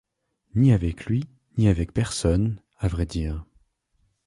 Ni 0.55 0.73
avec 0.73 1.05
lui, 1.05 1.25
ni 1.59 1.67
avec 1.67 1.91
personne, 1.93 2.59
à 2.79 2.87
vrai 2.87 3.05
dire. 3.05 3.45